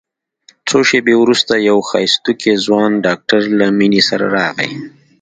[0.67, 4.69] څو شېبې وروسته يو ښايستوکى ځوان ډاکتر له مينې سره راغى.